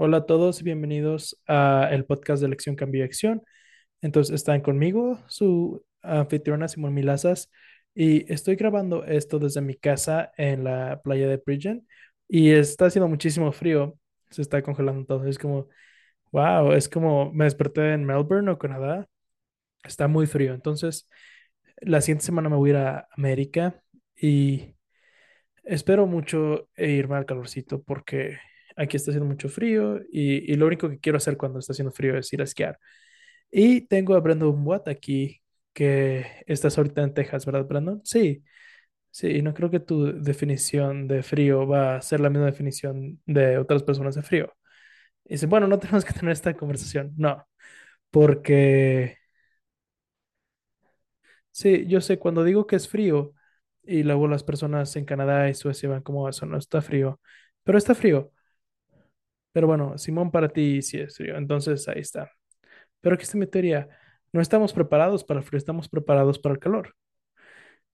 [0.00, 3.42] Hola a todos bienvenidos a el podcast de Elección Cambio y Acción.
[4.00, 7.50] Entonces están conmigo su anfitriona Simón Milazas
[7.94, 11.88] y estoy grabando esto desde mi casa en la playa de Bridgen
[12.28, 13.98] y está haciendo muchísimo frío,
[14.30, 15.26] se está congelando todo.
[15.26, 15.68] Es como,
[16.32, 19.08] wow, es como me desperté en Melbourne o Canadá,
[19.84, 20.54] está muy frío.
[20.54, 21.08] Entonces,
[21.80, 23.82] la siguiente semana me voy a ir a América
[24.16, 24.76] y
[25.64, 28.38] espero mucho irme al calorcito porque
[28.78, 31.92] aquí está haciendo mucho frío y, y, lo único que quiero hacer cuando está haciendo
[31.92, 32.78] frío es ir a esquiar.
[33.50, 38.00] Y tengo a Brandon Watt aquí, que estás ahorita en Texas, ¿verdad, Brandon?
[38.04, 38.44] Sí,
[39.10, 43.58] sí, no creo que tu definición de frío va a ser la misma definición de
[43.58, 44.54] otras personas de frío.
[45.24, 47.12] Y dice, bueno, no tenemos que tener esta conversación.
[47.16, 47.46] No,
[48.10, 49.18] porque
[51.50, 53.32] sí, yo sé, cuando digo que es frío
[53.82, 57.20] y luego las personas en Canadá y Suecia van como, eso no está frío,
[57.64, 58.32] pero está frío.
[59.58, 62.30] Pero bueno, Simón para ti sí es frío, entonces ahí está.
[63.00, 63.88] Pero aquí está mi teoría.
[64.32, 66.94] No estamos preparados para el frío, estamos preparados para el calor.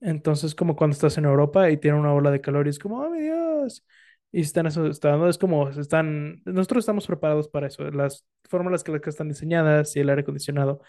[0.03, 2.99] Entonces, como cuando estás en Europa y tiene una ola de calor y es como,
[3.01, 3.83] oh mi Dios.
[4.31, 7.91] Y están están, es como, están, nosotros estamos preparados para eso.
[7.91, 10.83] Las fórmulas que están diseñadas y el aire acondicionado,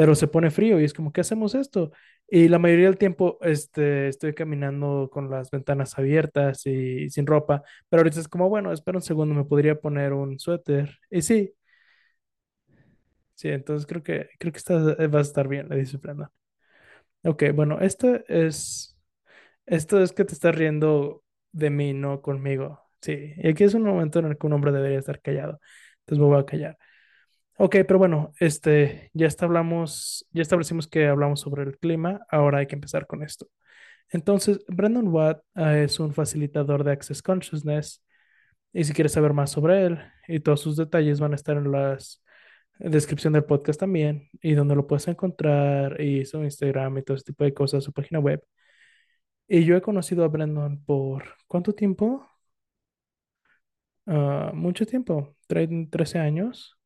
[0.00, 1.92] pero se pone frío y es como, ¿qué hacemos esto?
[2.28, 7.62] Y la mayoría del tiempo este, estoy caminando con las ventanas abiertas y sin ropa,
[7.90, 10.98] pero ahorita es como, bueno, espera un segundo, me podría poner un suéter.
[11.10, 11.54] Y sí,
[13.34, 16.30] Sí, entonces creo que creo que esta va a estar bien, dice Brenda.
[17.24, 18.98] Ok, bueno, esto es
[19.66, 22.80] esto es que te estás riendo de mí, no conmigo.
[23.02, 25.60] Sí, y aquí es un momento en el que un hombre debería estar callado.
[26.00, 26.78] Entonces me voy a callar.
[27.62, 32.66] Ok, pero bueno, este, ya hablamos, ya establecimos que hablamos sobre el clima, ahora hay
[32.66, 33.48] que empezar con esto.
[34.10, 38.02] Entonces, Brandon Watt uh, es un facilitador de Access Consciousness
[38.72, 41.70] y si quieres saber más sobre él y todos sus detalles van a estar en
[41.72, 42.22] las
[42.78, 47.26] descripción del podcast también y donde lo puedes encontrar y su Instagram y todo ese
[47.26, 48.42] tipo de cosas, su página web.
[49.48, 52.26] Y yo he conocido a Brandon por ¿cuánto tiempo?
[54.06, 56.79] Uh, mucho tiempo, Tre 13 años.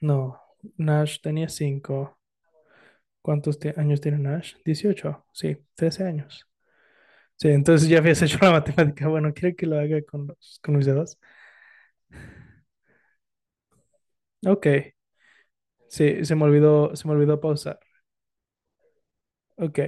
[0.00, 0.40] No,
[0.76, 2.18] Nash tenía 5.
[3.22, 4.54] ¿Cuántos años tiene Nash?
[4.64, 6.46] 18, sí, 13 años.
[7.36, 9.08] Sí, entonces ya habías hecho la matemática.
[9.08, 11.18] Bueno, quiero que lo haga con, los, con mis dedos.
[14.46, 14.66] Ok.
[15.88, 17.78] Sí, se me olvidó, se me olvidó pausar.
[19.56, 19.78] Ok.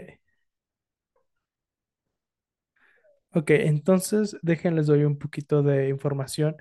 [3.33, 6.57] Ok, entonces déjenles doy un poquito de información.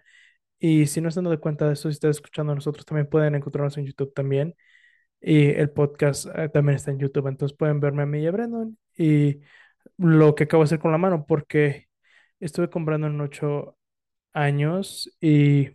[0.59, 3.35] Y si no están dando cuenta de eso, si están escuchando a nosotros, también pueden
[3.35, 4.55] encontrarnos en YouTube también.
[5.21, 7.27] Y el podcast eh, también está en YouTube.
[7.27, 8.77] Entonces pueden verme a mí y a Brandon.
[8.97, 9.41] Y
[9.97, 11.87] lo que acabo de hacer con la mano, porque
[12.39, 13.77] estuve con Brandon en ocho
[14.33, 15.69] años y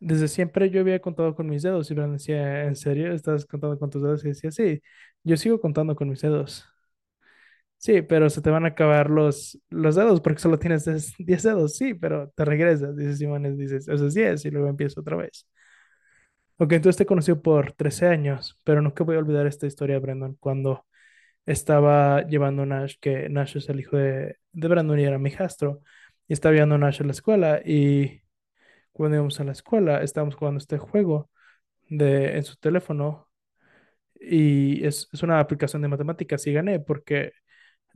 [0.00, 1.90] desde siempre yo había contado con mis dedos.
[1.90, 3.12] Y Brandon decía, ¿en serio?
[3.12, 4.24] ¿Estás contando con tus dedos?
[4.24, 4.82] Y decía, sí,
[5.24, 6.66] yo sigo contando con mis dedos.
[7.80, 10.84] Sí, pero se te van a acabar los, los dedos porque solo tienes
[11.18, 11.76] 10 dedos.
[11.76, 15.46] Sí, pero te regresas, dice Simones, dices, esos 10 y luego empiezo otra vez.
[16.60, 20.36] Ok, entonces te conocí por 13 años, pero nunca voy a olvidar esta historia, Brandon,
[20.40, 20.86] cuando
[21.46, 25.82] estaba llevando Nash, que Nash es el hijo de, de Brandon y era mi hijastro,
[26.28, 28.22] y estaba llevando Nash a la escuela y
[28.92, 31.30] cuando íbamos a la escuela estábamos jugando este juego
[31.90, 33.28] de, en su teléfono
[34.20, 37.32] y es, es una aplicación de matemáticas y gané porque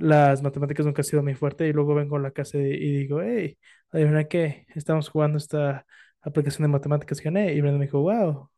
[0.02, 2.92] las matemáticas nunca han sido muy fuerte y luego vengo a la casa y, y
[2.98, 3.58] digo, hey,
[3.90, 5.86] adivina qué, estamos jugando esta
[6.22, 7.54] aplicación de matemáticas y gané.
[7.54, 8.50] Y Brenda me dijo, wow,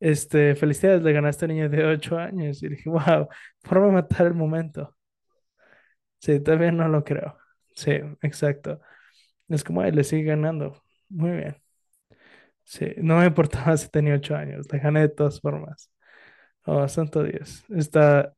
[0.00, 2.62] este, felicidades, le ganaste a esta niña de 8 años.
[2.62, 3.28] Y dije, wow,
[3.62, 4.94] forma matar el momento.
[6.20, 7.36] Sí, todavía no lo creo.
[7.74, 7.92] Sí,
[8.22, 8.80] exacto.
[9.48, 10.82] Es como, ay, le sigue ganando.
[11.10, 11.56] Muy bien.
[12.64, 15.90] Sí, no me importaba si tenía 8 años, le gané de todas formas.
[16.66, 17.64] Oh, santo Dios.
[17.70, 18.34] Está,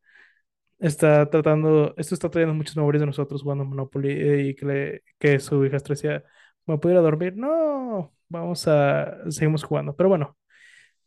[0.81, 5.41] está tratando, esto está trayendo muchas memorias de nosotros jugando Monopoly eh, y que, que
[5.41, 6.25] su hija decía,
[6.67, 7.37] ¿me puedo ir dormir?
[7.37, 9.95] No, vamos a, seguimos jugando.
[9.97, 10.37] Pero bueno,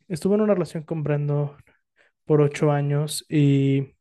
[0.08, 1.56] estuve en una relación con Brando
[2.26, 3.94] por ocho años y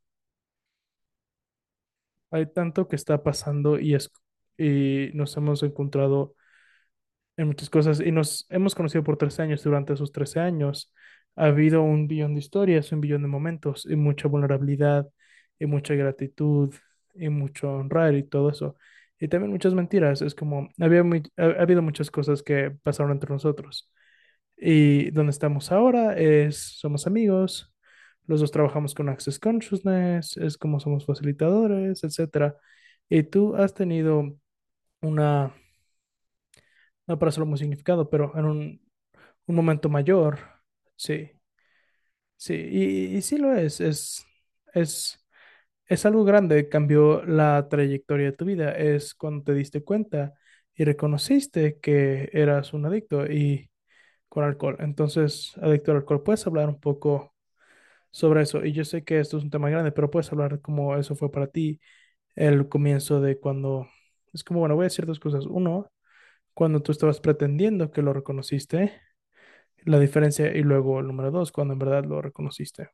[2.31, 4.11] hay tanto que está pasando y, es,
[4.57, 6.35] y nos hemos encontrado
[7.37, 9.63] en muchas cosas y nos hemos conocido por 13 años.
[9.63, 10.93] Durante esos 13 años
[11.35, 15.07] ha habido un billón de historias, un billón de momentos y mucha vulnerabilidad
[15.63, 16.73] y mucha gratitud
[17.15, 18.77] y mucho honrar y todo eso.
[19.19, 20.21] Y también muchas mentiras.
[20.21, 23.91] Es como, había muy- ha, ha habido muchas cosas que pasaron entre nosotros.
[24.57, 27.73] Y donde estamos ahora es, somos amigos,
[28.27, 32.57] los dos trabajamos con Access Consciousness, es como somos facilitadores, etcétera.
[33.09, 34.37] Y tú has tenido
[35.01, 35.53] una,
[37.07, 38.81] no para hacerlo muy significado, pero en un,
[39.47, 40.39] un momento mayor,
[40.95, 41.31] sí,
[42.37, 44.25] sí, y, y sí lo es, es,
[44.73, 45.22] es,
[45.93, 50.33] es algo grande, cambió la trayectoria de tu vida, es cuando te diste cuenta
[50.75, 53.69] y reconociste que eras un adicto y
[54.29, 54.77] con alcohol.
[54.79, 57.35] Entonces, adicto al alcohol, ¿puedes hablar un poco
[58.11, 58.65] sobre eso?
[58.65, 61.31] Y yo sé que esto es un tema grande, pero puedes hablar cómo eso fue
[61.31, 61.79] para ti,
[62.35, 63.87] el comienzo de cuando,
[64.33, 65.45] es como, bueno, voy a decir dos cosas.
[65.47, 65.91] Uno,
[66.53, 68.93] cuando tú estabas pretendiendo que lo reconociste
[69.85, 72.89] la diferencia y luego el número dos, cuando en verdad lo reconociste.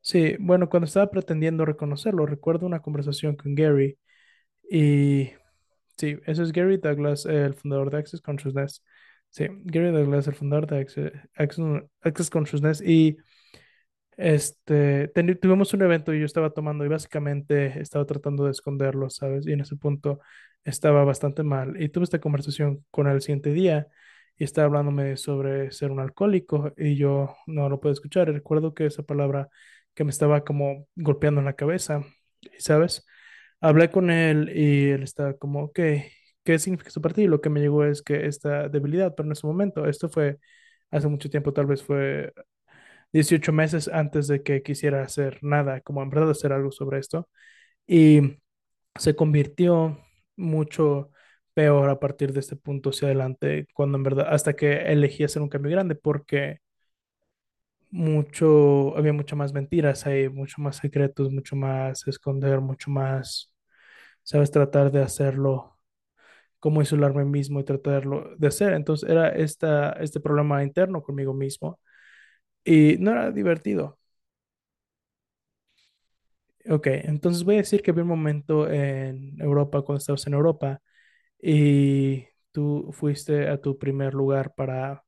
[0.00, 3.98] Sí, bueno, cuando estaba pretendiendo reconocerlo, recuerdo una conversación con Gary
[4.70, 5.30] y
[5.98, 8.84] sí, ese es Gary Douglas, el fundador de Access Consciousness.
[9.30, 11.64] Sí, Gary Douglas, el fundador de Access, Access,
[12.02, 13.18] Access Consciousness y
[14.16, 15.08] este,
[15.40, 19.46] tuvimos un evento y yo estaba tomando y básicamente estaba tratando de esconderlo, ¿sabes?
[19.46, 20.20] Y en ese punto
[20.64, 21.80] estaba bastante mal.
[21.80, 23.86] Y tuve esta conversación con él el siguiente día
[24.36, 28.32] y estaba hablándome sobre ser un alcohólico y yo no lo puedo escuchar.
[28.32, 29.48] Recuerdo que esa palabra
[29.98, 32.04] que me estaba como golpeando en la cabeza,
[32.58, 33.04] ¿sabes?
[33.60, 35.80] Hablé con él y él estaba como, ok,
[36.44, 37.22] ¿qué significa esto para ti?
[37.24, 40.38] Y lo que me llegó es que esta debilidad, pero en ese momento, esto fue
[40.92, 42.32] hace mucho tiempo, tal vez fue
[43.12, 47.28] 18 meses antes de que quisiera hacer nada, como en verdad hacer algo sobre esto.
[47.86, 48.38] Y
[48.96, 49.98] se convirtió
[50.36, 51.10] mucho
[51.54, 55.42] peor a partir de este punto hacia adelante, cuando en verdad, hasta que elegí hacer
[55.42, 56.58] un cambio grande, porque
[57.90, 63.52] mucho, había mucho más mentiras ahí, mucho más secretos, mucho más esconder, mucho más,
[64.24, 65.78] sabes, tratar de hacerlo
[66.60, 68.72] como isolarme mismo y tratarlo de hacer.
[68.74, 71.80] Entonces era esta, este problema interno conmigo mismo
[72.64, 73.98] y no era divertido.
[76.70, 80.82] Ok, entonces voy a decir que había un momento en Europa, cuando estabas en Europa,
[81.42, 85.04] y tú fuiste a tu primer lugar para,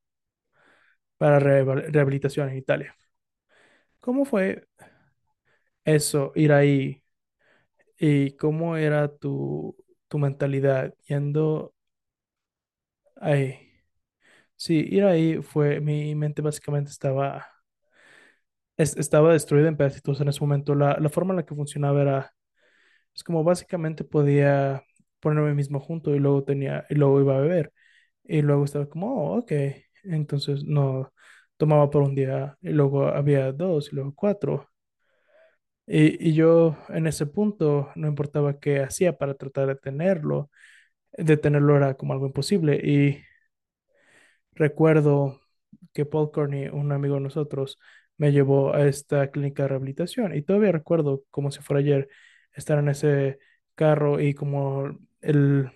[1.21, 2.97] para rehab- rehabilitación en Italia.
[4.01, 4.65] ¿Cómo fue
[5.85, 7.03] eso, ir ahí?
[7.99, 9.77] ¿Y cómo era tu,
[10.09, 11.75] tu mentalidad yendo
[13.17, 13.59] ahí?
[14.57, 17.47] Sí, ir ahí fue, mi mente básicamente estaba,
[18.77, 20.75] es- estaba destruida en pedacitos en ese momento.
[20.75, 22.33] La, la forma en la que funcionaba era
[23.15, 24.83] Es como básicamente podía
[25.21, 27.73] ponerme mismo junto y luego tenía, y luego iba a beber.
[28.25, 29.53] Y luego estaba como, oh, ok.
[30.05, 31.13] Entonces no
[31.57, 34.69] tomaba por un día y luego había dos y luego cuatro.
[35.87, 40.51] Y, y yo en ese punto no importaba qué hacía para tratar de tenerlo.
[41.13, 42.81] Detenerlo era como algo imposible.
[42.85, 43.19] Y
[44.55, 45.41] recuerdo
[45.93, 47.79] que Paul Corney, un amigo de nosotros,
[48.17, 50.35] me llevó a esta clínica de rehabilitación.
[50.37, 52.09] Y todavía recuerdo como si fuera ayer
[52.55, 53.39] estar en ese
[53.75, 55.71] carro y como el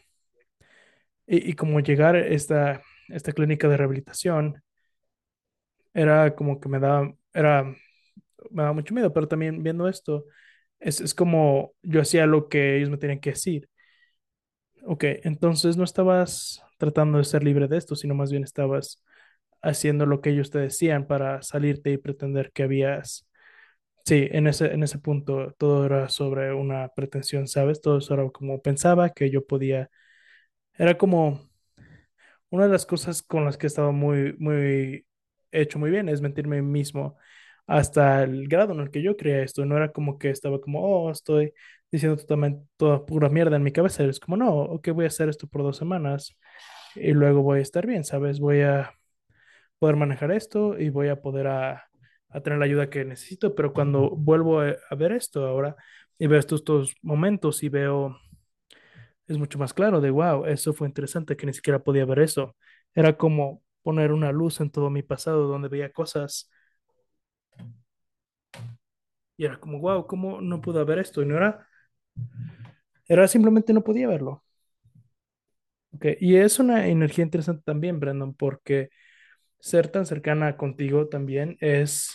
[1.26, 4.62] y, y como llegar a esta, esta clínica de rehabilitación
[5.92, 7.64] era como que me daba, era,
[8.50, 10.26] me daba mucho miedo, pero también viendo esto,
[10.80, 13.68] es, es como yo hacía lo que ellos me tenían que decir.
[14.86, 19.02] Ok, entonces no estabas tratando de ser libre de esto, sino más bien estabas
[19.62, 23.26] haciendo lo que ellos te decían para salirte y pretender que habías...
[24.04, 27.80] Sí, en ese, en ese punto todo era sobre una pretensión, ¿sabes?
[27.82, 29.90] Todo eso era como pensaba que yo podía.
[30.74, 31.40] Era como
[32.54, 35.06] Una de las cosas con las que he estado muy, muy
[35.52, 37.16] hecho muy bien es mentirme mismo
[37.66, 39.64] hasta el grado en el que yo creía esto.
[39.64, 41.52] No era como que estaba como, oh, estoy
[41.90, 44.04] diciendo totalmente toda pura mierda en mi cabeza.
[44.04, 46.36] Es como, no, ok, voy a hacer esto por dos semanas
[46.94, 48.38] y luego voy a estar bien, ¿sabes?
[48.40, 48.92] Voy a
[49.78, 51.84] poder manejar esto y voy a poder a,
[52.28, 53.54] a tener la ayuda que necesito.
[53.54, 55.76] Pero cuando vuelvo a, a ver esto ahora
[56.18, 58.16] y veo estos, estos momentos y veo
[59.26, 62.56] es mucho más claro de, wow, eso fue interesante que ni siquiera podía ver eso.
[62.94, 66.50] Era como poner una luz en todo mi pasado donde veía cosas
[69.36, 71.22] y era como, wow, ¿cómo no pude ver esto?
[71.22, 71.66] Y no era,
[73.08, 74.44] era simplemente no podía verlo.
[75.92, 76.16] Okay.
[76.20, 78.90] Y es una energía interesante también, Brandon, porque
[79.60, 82.10] ser tan cercana contigo también es,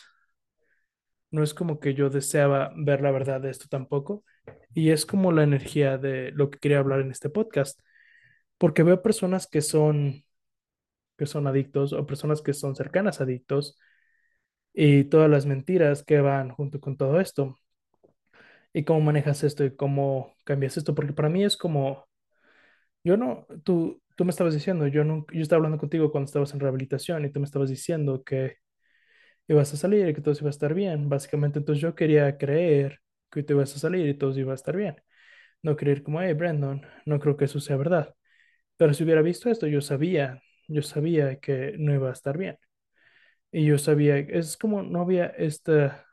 [1.32, 4.24] no es como que yo deseaba ver la verdad de esto tampoco.
[4.74, 7.80] Y es como la energía de lo que quería hablar en este podcast.
[8.60, 10.24] porque veo personas que son,
[11.18, 13.78] que son adictos o personas que son cercanas a adictos
[14.74, 17.56] y todas las mentiras que van junto con todo esto.
[18.74, 20.94] ¿Y cómo manejas esto y cómo cambias esto?
[20.96, 22.08] Porque para mí es como,
[23.04, 26.54] yo no, tú, tú me estabas diciendo, yo no, yo estaba hablando contigo cuando estabas
[26.54, 28.58] en rehabilitación y tú me estabas diciendo que
[29.48, 31.10] ibas a salir y que todo iba a estar bien.
[31.10, 33.00] Básicamente, entonces yo quería creer
[33.32, 34.96] que tú ibas a salir y todo iba a estar bien.
[35.64, 38.16] No creer como, hey, Brandon, no creo que eso sea verdad.
[38.78, 42.58] Pero si hubiera visto esto, yo sabía, yo sabía que no iba a estar bien.
[43.52, 46.06] Y yo sabía, es como no había esta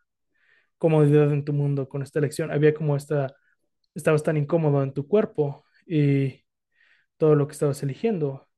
[0.78, 2.50] comodidad en tu mundo con esta elección.
[2.52, 3.34] Había como esta,
[3.94, 6.42] estabas tan incómodo en tu cuerpo y
[7.18, 8.48] todo lo que estabas eligiendo,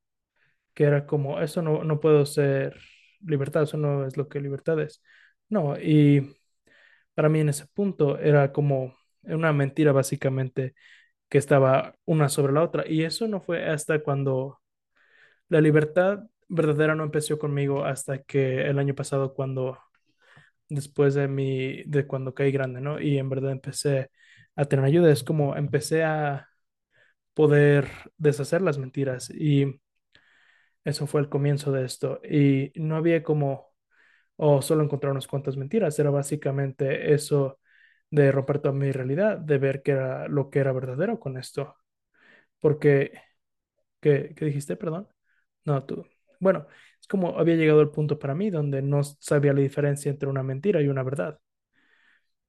[0.75, 2.77] que era como, eso no, no puedo ser
[3.23, 5.03] libertad, eso no es lo que libertad es.
[5.49, 6.38] No, y
[7.19, 8.95] para mí en ese punto era como
[9.25, 10.77] una mentira básicamente
[11.29, 12.85] que estaba una sobre la otra.
[12.89, 14.61] Y eso no fue hasta cuando
[15.49, 19.79] la libertad verdadera no empezó conmigo hasta que el año pasado cuando
[20.69, 23.01] después de mi de cuando caí grande, ¿no?
[23.01, 24.11] Y en verdad empecé
[24.57, 26.49] a tener ayuda, es como empecé a
[27.35, 29.81] poder deshacer las mentiras y
[30.85, 33.68] eso fue el comienzo de esto y no había como
[34.39, 37.61] o solo encontrar unas cuantas mentiras, era básicamente eso
[38.11, 41.77] de romper toda mi realidad, de ver qué era lo que era verdadero con esto.
[42.61, 43.13] Porque,
[44.01, 44.77] ¿qué, qué dijiste?
[44.77, 45.09] Perdón.
[45.65, 46.07] No, tú.
[46.41, 46.67] Bueno,
[47.01, 50.43] es como había llegado el punto para mí donde no sabía la diferencia entre una
[50.43, 51.41] mentira y una verdad,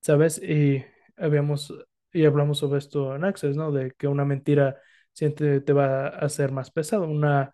[0.02, 0.42] ¿sabes?
[0.42, 0.84] Y
[1.18, 1.74] habíamos,
[2.12, 3.72] y hablamos sobre esto en Access, ¿no?
[3.72, 4.78] De que una mentira
[5.14, 7.54] siempre te va a hacer más pesado, una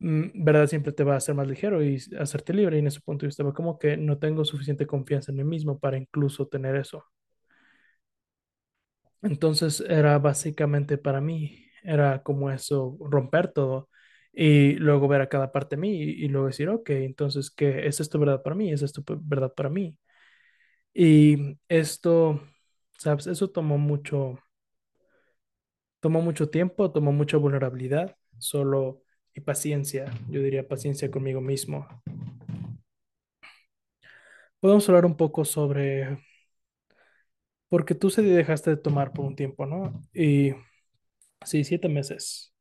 [0.00, 2.76] verdad siempre te va a hacer más ligero y hacerte libre.
[2.76, 5.78] Y en ese punto yo estaba como que no tengo suficiente confianza en mí mismo
[5.78, 7.04] para incluso tener eso.
[9.22, 13.88] Entonces era básicamente para mí, era como eso, romper todo
[14.32, 17.86] y luego ver a cada parte de mí y, y luego decir, ok, entonces, ¿qué
[17.86, 18.72] es esto verdad para mí?
[18.72, 19.96] ¿Es esto verdad para mí?
[20.94, 22.40] Y esto,
[22.98, 23.26] ¿sabes?
[23.28, 24.38] Eso tomó mucho,
[26.00, 29.02] tomó mucho tiempo, tomó mucha vulnerabilidad, solo
[29.40, 31.86] paciencia, yo diría paciencia conmigo mismo.
[34.60, 36.18] Podemos hablar un poco sobre,
[37.68, 39.92] porque tú se dejaste de tomar por un tiempo, ¿no?
[40.14, 40.52] Y
[41.46, 42.54] sí, siete meses.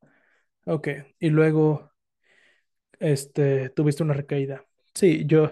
[0.66, 1.92] Ok, y luego
[3.00, 4.66] este, tuviste una recaída.
[4.94, 5.52] Sí, yo,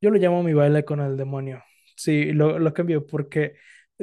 [0.00, 1.62] yo lo llamo mi baile con el demonio.
[1.96, 3.54] Sí, lo, lo cambio porque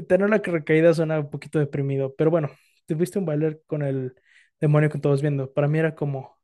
[0.08, 2.50] tener una recaída suena un poquito deprimido, pero bueno,
[2.88, 4.16] tuviste un baile con el
[4.62, 5.54] demonio que todos viendo.
[5.54, 6.35] Para mí era como,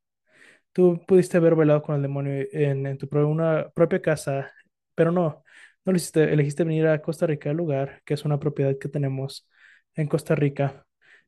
[0.73, 4.51] tú pudiste haber bailado con el demonio en, tu propia casa,
[4.95, 5.43] pero no,
[5.85, 8.89] no lo hiciste, elegiste venir a Costa Rica, el lugar, que es una propiedad que
[8.89, 9.47] tenemos
[9.95, 10.85] en Costa Rica.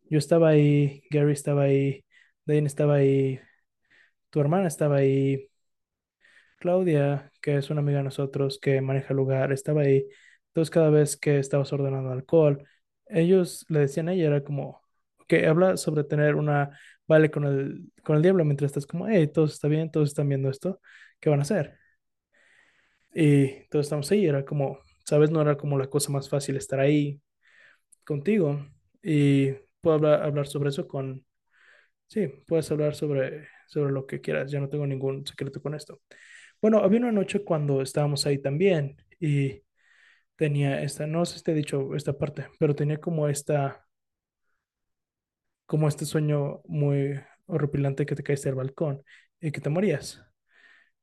[0.09, 2.05] Yo estaba ahí, Gary estaba ahí,
[2.45, 3.39] Dane estaba ahí,
[4.29, 5.50] tu hermana estaba ahí.
[6.59, 10.07] Claudia, que es una amiga de nosotros que maneja el lugar, estaba ahí.
[10.47, 12.65] Entonces, cada vez que estabas ordenando alcohol,
[13.07, 14.81] ellos le decían a ella, era como,
[15.27, 19.27] que habla sobre tener una vale con el, con el diablo mientras estás como, hey,
[19.33, 20.79] todo está bien, todos están viendo esto,
[21.19, 21.77] ¿qué van a hacer?
[23.13, 25.29] Y todos estamos ahí, era como, ¿sabes?
[25.31, 27.22] No era como la cosa más fácil estar ahí
[28.05, 28.65] contigo.
[29.03, 31.25] Y puedo hablar, hablar sobre eso con,
[32.07, 36.01] sí, puedes hablar sobre, sobre lo que quieras, ya no tengo ningún secreto con esto.
[36.62, 39.63] Bueno, había una noche cuando estábamos ahí también y
[40.38, 43.82] tenía esta, no sé si te he dicho esta parte, pero tenía como esta,
[45.65, 49.03] como este sueño muy horripilante que te caíste del balcón
[49.41, 50.24] y que te morías.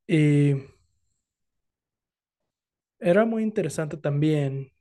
[0.06, 0.54] Y
[2.98, 4.72] era muy interesante también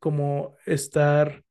[0.00, 1.44] como estar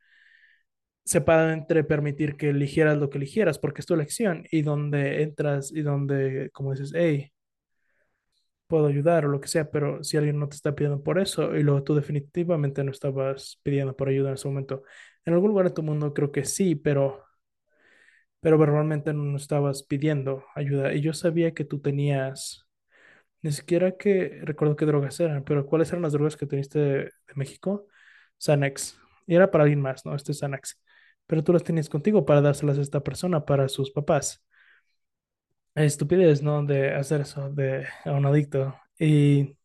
[1.05, 5.71] separado entre permitir que eligieras lo que eligieras, porque es tu elección, y donde entras
[5.71, 7.31] y donde, como dices, hey,
[8.67, 11.55] puedo ayudar o lo que sea, pero si alguien no te está pidiendo por eso
[11.55, 14.83] y luego tú definitivamente no estabas pidiendo por ayuda en ese momento,
[15.25, 17.23] en algún lugar de tu mundo creo que sí, pero,
[18.39, 22.67] pero verbalmente no estabas pidiendo ayuda y yo sabía que tú tenías,
[23.41, 27.11] ni siquiera que recuerdo qué drogas eran, pero cuáles eran las drogas que teniste de,
[27.35, 27.87] México,
[28.39, 30.15] Xanax, y era para alguien más, ¿no?
[30.15, 30.81] Este es Xanax,
[31.27, 34.43] pero tú las tenías contigo para dárselas a esta persona, para sus papás.
[35.75, 36.63] Estupidez, ¿no?
[36.63, 38.75] De hacer eso de a un adicto.
[38.99, 39.55] Y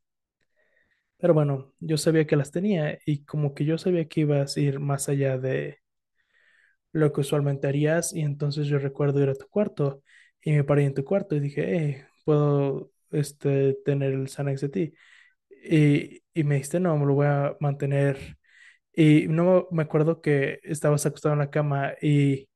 [1.19, 4.61] Pero bueno, yo sabía que las tenía y como que yo sabía que ibas a
[4.61, 5.79] ir más allá de
[6.93, 10.03] lo que usualmente harías y entonces yo recuerdo ir a tu cuarto
[10.43, 14.69] y me paré en tu cuarto y dije, hey, ¿puedo este, tener el Xanax de
[14.69, 14.95] ti?
[15.65, 18.39] Y, y me dijiste, no, me lo voy a mantener.
[18.95, 22.49] Y no me acuerdo que estabas acostado en la cama y,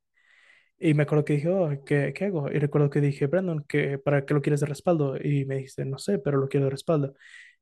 [0.79, 2.51] Y me acuerdo que dije, oh, ¿qué, qué hago?
[2.51, 5.17] Y recuerdo que dije, Brandon, ¿qué, ¿para qué lo quieres de respaldo?
[5.17, 7.15] Y me dijiste, no sé, pero lo quiero de respaldo.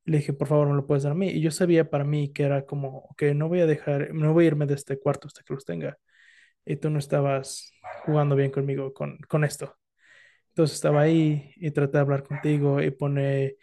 [0.04, 1.28] Y le dije, por favor, me lo puedes dar a mí.
[1.30, 4.44] Y yo sabía para mí que era como, que no voy a dejar, no voy
[4.44, 5.96] a irme de este cuarto hasta que los tenga.
[6.66, 7.72] Y tú no estabas
[8.04, 9.76] jugando bien conmigo con, con esto.
[10.50, 13.56] Entonces estaba ahí y traté de hablar contigo y pone,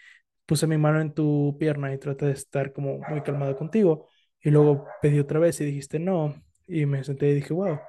[0.46, 4.10] puse mi mano en tu pierna y traté de estar como muy calmado contigo.
[4.42, 6.36] Y luego pedí otra vez y dijiste no.
[6.68, 7.80] Y me senté y dije, wow,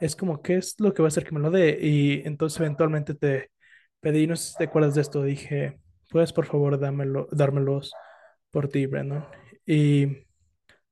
[0.00, 1.78] es como, ¿qué es lo que va a hacer que me lo dé?
[1.80, 3.50] Y entonces eventualmente te
[4.00, 5.78] pedí, no sé si te acuerdas de esto, dije,
[6.10, 7.92] puedes por favor dámelo, dármelos
[8.50, 9.24] por ti, Brandon.
[9.66, 10.06] Y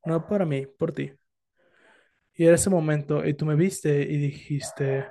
[0.04, 1.12] no para mí, por ti.
[2.38, 5.06] Y era ese momento y tú me viste y dijiste,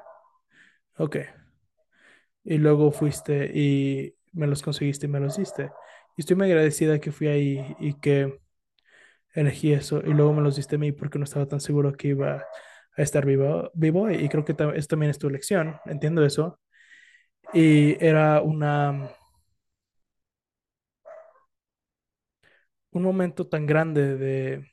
[0.97, 1.17] ok.
[2.43, 5.71] Y luego fuiste y me los conseguiste y me los diste.
[6.17, 8.39] Y estoy muy agradecida que fui ahí y que
[9.33, 12.09] elegí eso y luego me los diste a mí porque no estaba tan seguro que
[12.09, 12.45] iba
[12.97, 16.59] a estar vivo, vivo y creo que eso también es tu elección, entiendo eso.
[17.53, 19.11] Y era una,
[22.91, 24.65] un momento tan grande de,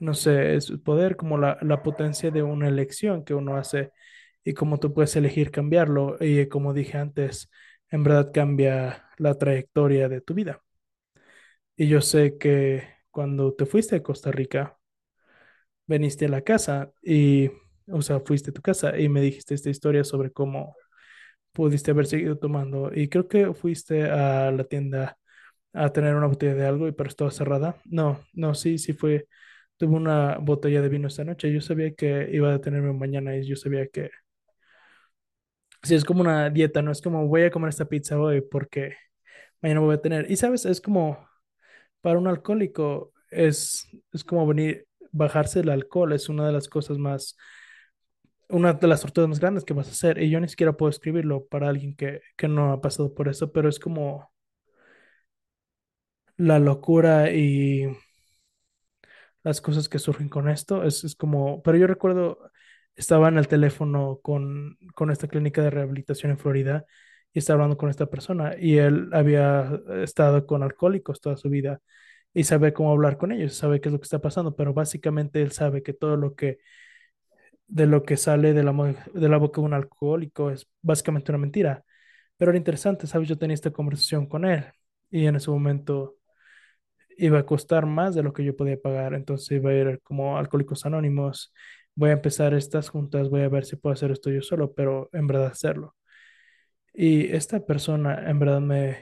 [0.00, 3.92] no sé, es poder como la, la potencia de una elección que uno hace
[4.44, 6.16] y cómo tú puedes elegir cambiarlo.
[6.20, 7.50] Y como dije antes,
[7.90, 10.62] en verdad cambia la trayectoria de tu vida.
[11.76, 14.78] Y yo sé que cuando te fuiste a Costa Rica,
[15.86, 17.50] viniste a la casa y,
[17.90, 20.76] o sea, fuiste a tu casa y me dijiste esta historia sobre cómo
[21.52, 22.90] pudiste haber seguido tomando.
[22.94, 25.18] Y creo que fuiste a la tienda
[25.74, 27.76] a tener una botella de algo y pero estaba cerrada.
[27.86, 29.28] No, no, sí, sí fue.
[29.78, 31.52] Tuve una botella de vino esta noche.
[31.52, 34.10] Yo sabía que iba a detenerme mañana y yo sabía que
[35.82, 38.96] sí, es como una dieta, no es como voy a comer esta pizza hoy porque
[39.62, 40.30] mañana voy a tener.
[40.30, 41.18] Y sabes, es como
[42.00, 46.98] para un alcohólico es, es como venir, bajarse el alcohol, es una de las cosas
[46.98, 47.36] más,
[48.48, 50.22] una de las torturas más grandes que vas a hacer.
[50.22, 53.52] Y yo ni siquiera puedo escribirlo para alguien que, que no ha pasado por eso,
[53.52, 54.30] pero es como
[56.36, 57.86] la locura y
[59.46, 60.82] las cosas que surgen con esto.
[60.84, 62.50] Es, es como, pero yo recuerdo,
[62.96, 66.84] estaba en el teléfono con, con esta clínica de rehabilitación en Florida
[67.32, 69.70] y estaba hablando con esta persona y él había
[70.02, 71.80] estado con alcohólicos toda su vida
[72.34, 75.42] y sabe cómo hablar con ellos, sabe qué es lo que está pasando, pero básicamente
[75.42, 76.58] él sabe que todo lo que
[77.68, 78.72] de lo que sale de la,
[79.14, 81.84] de la boca de un alcohólico es básicamente una mentira.
[82.36, 83.28] Pero era interesante, ¿sabes?
[83.28, 84.64] Yo tenía esta conversación con él
[85.10, 86.15] y en ese momento
[87.16, 90.38] iba a costar más de lo que yo podía pagar, entonces iba a ir como
[90.38, 91.52] Alcohólicos Anónimos,
[91.94, 95.08] voy a empezar estas juntas, voy a ver si puedo hacer esto yo solo, pero
[95.12, 95.94] en verdad hacerlo.
[96.92, 98.98] Y esta persona en verdad me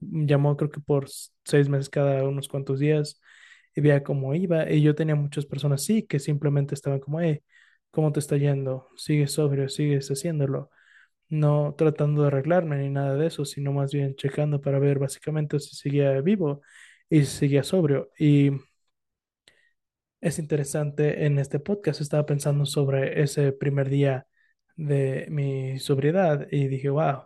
[0.00, 1.06] llamó creo que por
[1.44, 3.20] seis meses cada unos cuantos días
[3.74, 4.70] y veía cómo iba.
[4.70, 7.40] Y yo tenía muchas personas así que simplemente estaban como, hey,
[7.90, 8.88] ¿cómo te está yendo?
[8.96, 9.68] ¿Sigues sobrio?
[9.68, 10.70] ¿Sigues haciéndolo?
[11.28, 15.60] No tratando de arreglarme ni nada de eso, sino más bien checando para ver básicamente
[15.60, 16.62] si seguía vivo
[17.08, 18.10] y seguía sobrio.
[18.18, 18.50] Y
[20.20, 24.26] es interesante, en este podcast estaba pensando sobre ese primer día
[24.76, 27.24] de mi sobriedad y dije, wow.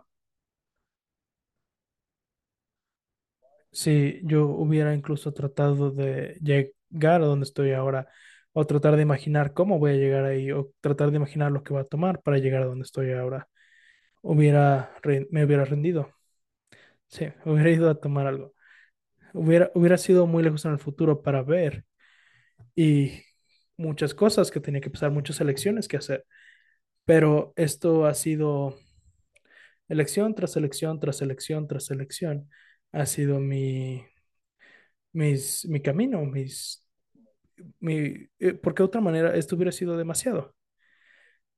[3.71, 8.07] Si yo hubiera incluso tratado de llegar a donde estoy ahora,
[8.53, 11.73] o tratar de imaginar cómo voy a llegar ahí, o tratar de imaginar lo que
[11.73, 13.47] va a tomar para llegar a donde estoy ahora,
[14.21, 14.91] hubiera,
[15.31, 16.11] me hubiera rendido.
[17.07, 18.53] Sí, hubiera ido a tomar algo.
[19.33, 21.85] Hubiera, hubiera sido muy lejos en el futuro para ver
[22.75, 23.23] y
[23.77, 26.25] muchas cosas que tenía que pasar, muchas elecciones que hacer.
[27.05, 28.77] Pero esto ha sido
[29.89, 32.49] elección tras elección, tras elección, tras elección.
[32.91, 34.03] Ha sido mi,
[35.13, 36.85] mis, mi camino, mis
[37.79, 37.95] mi,
[38.39, 40.55] eh, porque de otra manera esto hubiera sido demasiado.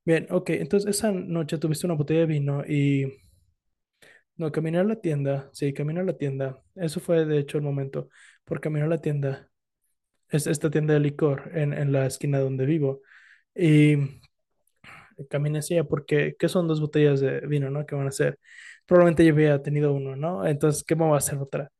[0.04, 3.04] Bien, ok, entonces esa noche tuviste una botella de vino y
[4.36, 7.64] no, caminé a la tienda, sí, caminé a la tienda, eso fue de hecho el
[7.64, 8.08] momento,
[8.44, 9.48] por caminar a la tienda,
[10.30, 13.02] es esta tienda de licor en, en la esquina donde vivo,
[13.54, 13.96] y
[15.30, 17.86] caminé hacia allá porque, ¿qué son dos botellas de vino, no?
[17.86, 18.38] ¿Qué van a hacer?
[18.86, 20.46] Probablemente yo había tenido uno, ¿no?
[20.46, 21.70] Entonces, ¿qué me va a hacer otra?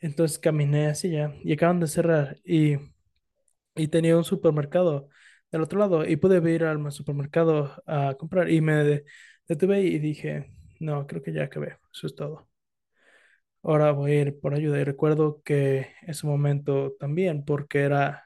[0.00, 2.76] Entonces caminé hacia allá y acaban de cerrar y
[3.74, 5.08] y tenía un supermercado
[5.52, 9.04] del otro lado y pude ir al supermercado a comprar y me de-
[9.48, 10.50] detuve y dije,
[10.80, 12.48] no, creo que ya acabé, eso es todo.
[13.62, 18.24] Ahora voy a ir por ayuda y recuerdo que ese momento también, porque era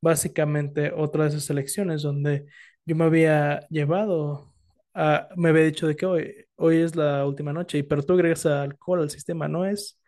[0.00, 2.46] básicamente otra de esas elecciones donde
[2.84, 4.52] yo me había llevado,
[4.94, 8.14] a, me había dicho de que hoy, hoy es la última noche, y pero tú
[8.14, 10.00] agregas alcohol al sistema, no es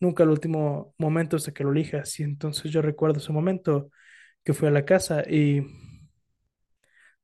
[0.00, 2.18] nunca el último momento hasta que lo elijas.
[2.20, 3.90] Y entonces yo recuerdo ese momento
[4.44, 5.62] que fui a la casa y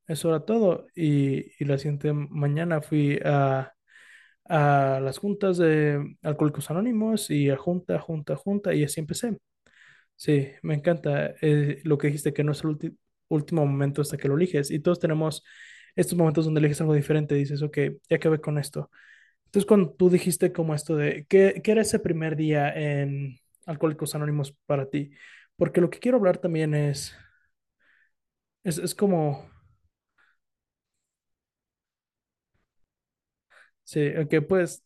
[0.06, 0.86] Eso era todo.
[0.94, 3.72] Y, y la siguiente mañana fui a,
[4.46, 9.38] a las juntas de Alcohólicos Anónimos y a junta, junta, junta, y así empecé.
[10.16, 12.78] Sí, me encanta eh, lo que dijiste, que no es el
[13.28, 14.70] último momento hasta que lo eliges.
[14.70, 15.44] Y todos tenemos
[15.96, 17.34] estos momentos donde eliges algo diferente.
[17.34, 18.90] Dices, ok, ya acabé con esto.
[19.46, 24.14] Entonces, cuando tú dijiste como esto de, ¿qué, qué era ese primer día en Alcohólicos
[24.14, 25.12] Anónimos para ti?
[25.56, 27.14] Porque lo que quiero hablar también es,
[28.64, 29.48] es, es como,
[33.92, 34.82] sí, ok, pues,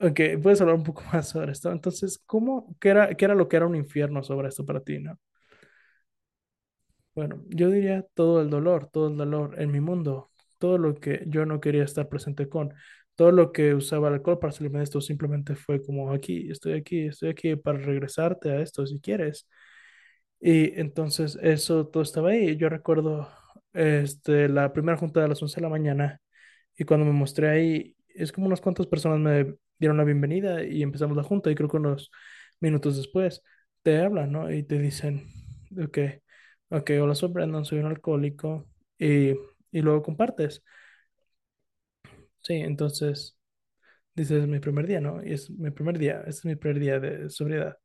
[0.00, 1.70] ok, puedes hablar un poco más sobre esto.
[1.72, 4.98] Entonces, ¿cómo, qué era, qué era lo que era un infierno sobre esto para ti,
[4.98, 5.18] ¿no?
[7.14, 11.24] Bueno, yo diría todo el dolor, todo el dolor en mi mundo, todo lo que
[11.26, 12.74] yo no quería estar presente con,
[13.14, 16.74] todo lo que usaba el alcohol para salirme de esto, simplemente fue como aquí, estoy
[16.74, 19.48] aquí, estoy aquí para regresarte a esto si quieres.
[20.40, 22.56] Y entonces eso todo estaba ahí.
[22.56, 23.28] Yo recuerdo
[23.72, 26.20] este, la primera junta de las 11 de la mañana
[26.76, 30.82] y cuando me mostré ahí, es como unas cuantas personas me dieron la bienvenida y
[30.82, 32.10] empezamos la junta y creo que unos
[32.60, 33.42] minutos después
[33.82, 34.50] te hablan, ¿no?
[34.52, 35.28] Y te dicen,
[35.82, 35.98] ok,
[36.70, 38.66] ok, hola, soy Brandon, soy un alcohólico
[38.98, 39.30] y,
[39.70, 40.62] y luego compartes.
[42.42, 43.36] Sí, entonces
[44.14, 45.24] dices, es mi primer día, ¿no?
[45.24, 47.78] Y es mi primer día, es mi primer día de sobriedad.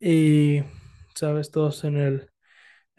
[0.00, 0.62] Y,
[1.14, 1.50] ¿sabes?
[1.50, 2.30] Todos en el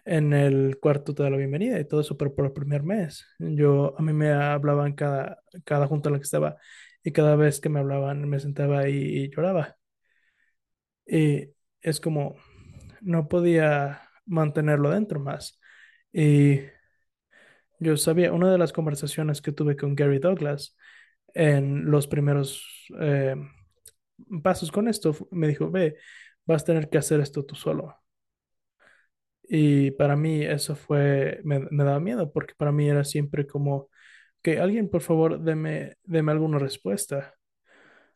[0.06, 3.26] en el cuarto te da la bienvenida y todo eso, pero por el primer mes.
[3.39, 6.58] Yo, a mí me hablaban cada, cada junta en la que estaba
[7.04, 9.78] y cada vez que me hablaban me sentaba y lloraba.
[11.06, 11.50] Y
[11.82, 12.36] es como,
[13.02, 15.60] no podía mantenerlo dentro más.
[16.13, 16.62] Y
[17.80, 20.76] yo sabía, una de las conversaciones que tuve con Gary Douglas
[21.34, 22.65] en los primeros
[23.00, 23.36] eh,
[24.44, 25.98] pasos con esto, me dijo, ve,
[26.46, 27.96] vas a tener que hacer esto tú solo.
[29.50, 33.90] Y para mí eso fue, me, me daba miedo porque para mí era siempre como
[34.44, 37.36] que alguien, por favor, deme, deme alguna respuesta.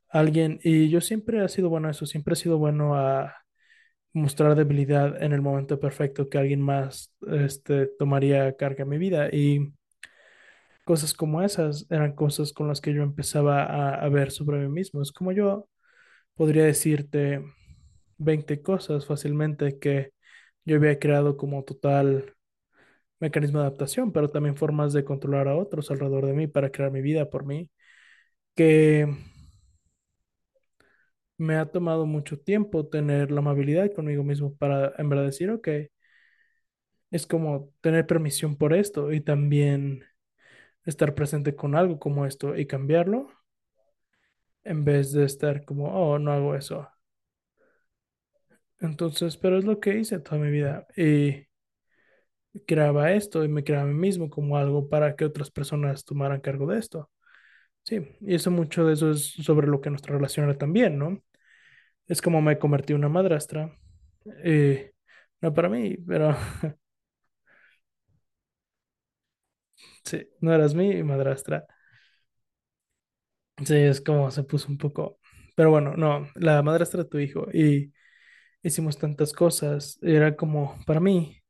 [0.09, 3.35] Alguien, y yo siempre he sido bueno a eso, siempre he sido bueno a
[4.13, 9.29] mostrar debilidad en el momento perfecto que alguien más este, tomaría carga en mi vida.
[9.31, 9.73] Y
[10.85, 14.67] cosas como esas eran cosas con las que yo empezaba a, a ver sobre mí
[14.69, 15.01] mismo.
[15.01, 15.67] Es como yo
[16.35, 17.43] podría decirte
[18.17, 20.11] 20 cosas fácilmente que
[20.65, 22.35] yo había creado como total
[23.19, 26.91] mecanismo de adaptación, pero también formas de controlar a otros alrededor de mí para crear
[26.91, 27.71] mi vida por mí,
[28.55, 29.07] que
[31.37, 35.67] me ha tomado mucho tiempo tener la amabilidad conmigo mismo para en verdad decir, ok,
[37.11, 40.03] es como tener permisión por esto y también
[40.85, 43.29] estar presente con algo como esto y cambiarlo
[44.63, 46.87] en vez de estar como, oh, no hago eso.
[48.81, 51.47] Entonces, pero es lo que hice toda mi vida y
[52.65, 56.41] creaba esto y me creaba a mí mismo como algo para que otras personas tomaran
[56.41, 57.09] cargo de esto.
[57.83, 61.23] Sí, y eso mucho de eso es sobre lo que nuestra relación era también, ¿no?
[62.07, 63.75] Es como me convertí en una madrastra.
[64.43, 64.93] eh,
[65.41, 66.35] no para mí, pero
[70.03, 71.65] sí, no eras mi madrastra.
[73.65, 75.19] Sí, es como se puso un poco.
[75.55, 77.47] Pero bueno, no, la madrastra de tu hijo.
[77.53, 77.91] Y
[78.63, 79.99] hicimos tantas cosas.
[80.01, 81.41] Era como, para mí,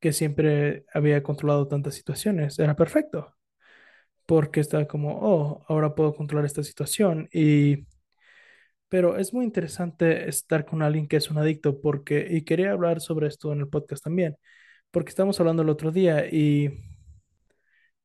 [0.00, 3.34] que siempre había controlado tantas situaciones, era perfecto.
[4.26, 7.28] Porque estaba como, oh, ahora puedo controlar esta situación.
[7.32, 7.86] Y
[8.88, 13.00] Pero es muy interesante estar con alguien que es un adicto porque, y quería hablar
[13.00, 14.36] sobre esto en el podcast también,
[14.90, 16.70] porque estamos hablando el otro día y,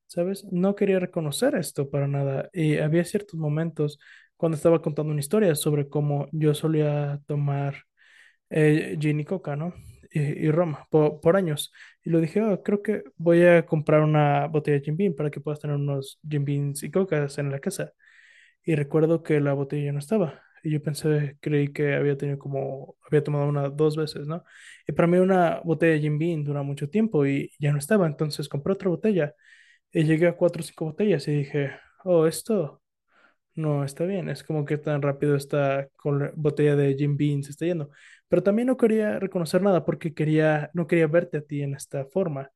[0.08, 0.45] ¿sabes?
[0.51, 2.49] No quería reconocer esto para nada.
[2.54, 3.99] Y había ciertos momentos
[4.38, 7.75] cuando estaba contando una historia sobre cómo yo solía tomar
[8.49, 9.73] eh, gin y coca, ¿no?
[10.12, 10.49] Y,
[10.89, 11.73] po- por, años.
[12.03, 15.29] Y lo dije, "Oh, creo que voy a comprar una botella de Jim Beam para
[15.31, 17.91] que puedas tener unos Jim Beams y cocas en la casa.
[18.63, 20.41] Y recuerdo que la botella no estaba.
[20.63, 24.43] Y yo pensé, creí que había tenido como, había tomado una dos veces, ¿no?
[24.88, 28.08] Y para mí una botella de Jim Beam dura mucho tiempo y ya no estaba.
[28.08, 29.36] Entonces compré otra botella
[29.91, 31.71] y llegué a cuatro o cinco botellas y dije,
[32.05, 32.81] oh, esto
[33.55, 34.29] no está bien.
[34.29, 35.87] Es como que tan rápido esta
[36.35, 37.89] botella de Jim Beam se está yendo.
[38.27, 42.05] Pero también no quería reconocer nada porque quería, no quería verte a ti en esta
[42.05, 42.51] forma.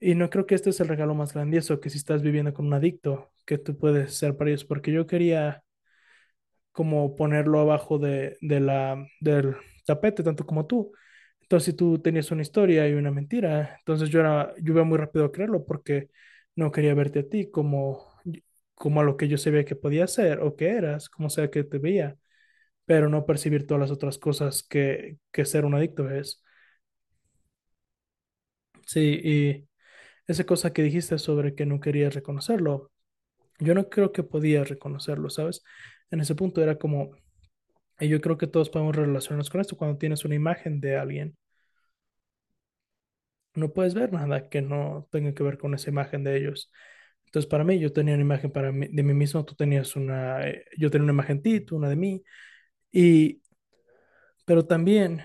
[0.00, 2.66] Y no creo que este es el regalo más grandioso que si estás viviendo con
[2.66, 5.62] un adicto, que tú puedes ser para ellos, porque yo quería
[6.72, 10.92] como ponerlo abajo de, de la, del tapete, tanto como tú.
[11.42, 14.98] Entonces, si tú tenías una historia y una mentira, entonces yo era, yo iba muy
[14.98, 16.10] rápido a creerlo porque
[16.56, 18.06] no quería verte a ti como,
[18.80, 21.64] como a lo que yo sabía que podía ser o que eras, como sea que
[21.64, 22.18] te veía,
[22.86, 26.42] pero no percibir todas las otras cosas que, que ser un adicto es.
[28.86, 29.68] Sí, y
[30.26, 32.92] esa cosa que dijiste sobre que no querías reconocerlo,
[33.60, 35.62] yo no creo que podías reconocerlo, ¿sabes?
[36.10, 37.12] En ese punto era como,
[38.00, 41.36] y yo creo que todos podemos relacionarnos con esto, cuando tienes una imagen de alguien,
[43.54, 46.70] no puedes ver nada que no tenga que ver con esa imagen de ellos.
[47.30, 50.46] Entonces, para mí, yo tenía una imagen para mí, de mí mismo, tú tenías una,
[50.48, 52.22] eh, yo tenía una imagen de ti, tú una de mí,
[52.92, 53.42] y,
[54.44, 55.22] pero también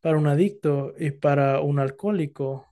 [0.00, 2.68] para un adicto y para un alcohólico,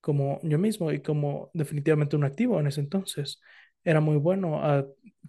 [0.00, 3.40] como yo mismo y como definitivamente un activo en ese entonces,
[3.84, 4.60] era muy bueno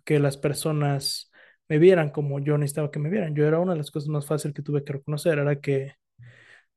[0.03, 1.31] que las personas
[1.69, 3.35] me vieran como yo necesitaba que me vieran.
[3.35, 5.93] Yo era una de las cosas más fáciles que tuve que reconocer, era que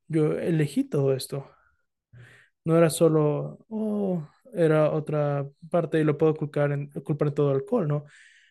[0.09, 1.49] yo elegí todo esto.
[2.65, 7.51] No era solo, oh, era otra parte y lo puedo culpar en, culpar en todo
[7.53, 8.07] el alcohol, ¿no?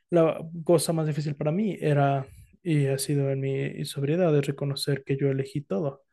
[0.10, 2.28] La cosa más difícil para mí era,
[2.64, 6.04] y ha sido en mi sobriedad, de reconocer que yo elegí todo.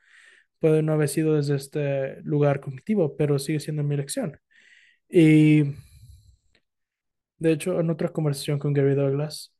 [0.60, 4.38] Puede no haber sido desde este lugar cognitivo, pero sigue siendo mi elección.
[5.08, 5.64] Y
[7.38, 9.54] de hecho, en otra conversación con Gary Douglas,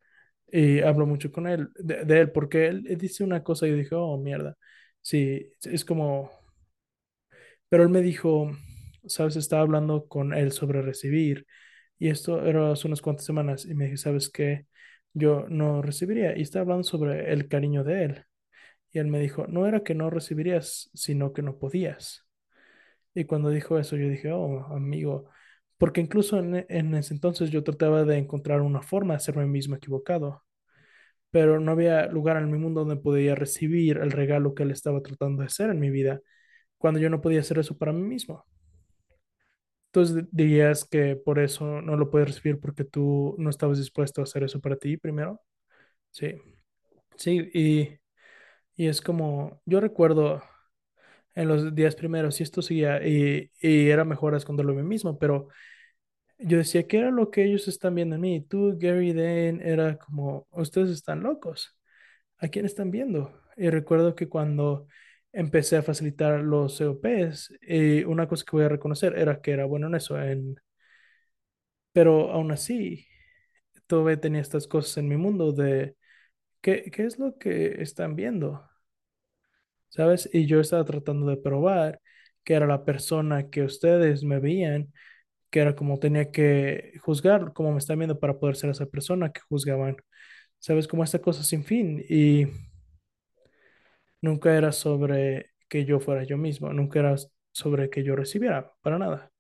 [0.53, 3.77] y hablo mucho con él, de, de él, porque él dice una cosa y yo
[3.77, 4.57] dije, oh, mierda.
[5.03, 6.31] Sí, es como,
[7.69, 8.51] pero él me dijo,
[9.07, 11.47] sabes, estaba hablando con él sobre recibir,
[11.99, 14.67] y esto era hace unas cuantas semanas, y me dije, ¿sabes qué?
[15.15, 18.25] Yo no recibiría, y estaba hablando sobre el cariño de él.
[18.93, 22.27] Y él me dijo, no era que no recibirías, sino que no podías.
[23.15, 25.29] Y cuando dijo eso, yo dije, oh, amigo,
[25.79, 29.77] porque incluso en, en ese entonces yo trataba de encontrar una forma de hacerme mismo
[29.77, 30.43] equivocado,
[31.31, 35.03] pero no había lugar en mi mundo donde podía recibir el regalo que él estaba
[35.03, 36.21] tratando de hacer en mi vida,
[36.79, 38.45] cuando yo no podía hacer eso para mí mismo.
[39.93, 44.25] Entonces dirías que por eso no lo puedes recibir porque tú no estabas dispuesto a
[44.25, 45.41] hacer eso para ti primero.
[46.11, 46.35] Sí,
[47.17, 47.99] sí, y,
[48.77, 50.43] y es como, yo recuerdo
[51.35, 55.19] en los días primeros y esto seguía y, y era mejor esconderlo de mí mismo,
[55.19, 55.49] pero
[56.39, 58.41] yo decía, ¿qué era lo que ellos están viendo en mí?
[58.43, 61.77] Tú, Gary, Dane, era como, ustedes están locos.
[62.39, 63.33] ¿A quién están viendo?
[63.57, 64.89] Y recuerdo que cuando
[65.33, 69.65] empecé a facilitar los COPs, eh, una cosa que voy a reconocer era que era
[69.67, 70.57] bueno en eso, en...
[71.93, 73.07] pero aún así,
[73.87, 75.97] todavía tenía estas cosas en mi mundo de,
[76.63, 78.65] ¿qué, qué es lo que están viendo?
[79.89, 80.29] ¿Sabes?
[80.33, 82.01] Y yo estaba tratando de probar
[82.45, 84.93] que era la persona que ustedes me veían
[85.51, 89.33] que era como tenía que juzgar, como me están viendo para poder ser esa persona
[89.33, 89.97] que juzgaban.
[90.61, 92.47] Sabes, como esta cosa sin fin y
[94.23, 97.17] nunca era sobre que yo fuera yo mismo, nunca era
[97.53, 99.33] sobre que yo recibiera, para nada.